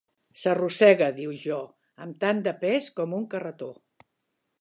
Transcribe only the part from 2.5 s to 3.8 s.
pes com un carretó."